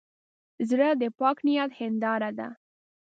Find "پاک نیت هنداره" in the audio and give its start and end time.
1.19-2.29